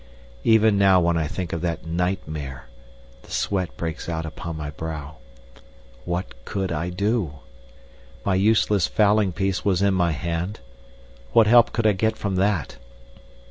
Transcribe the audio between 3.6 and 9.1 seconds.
breaks out upon my brow. What could I do? My useless